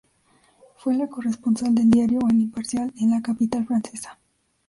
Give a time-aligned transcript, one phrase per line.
[0.77, 4.17] Fue la corresponsal del diario "El Imparcial" en la capital francesa.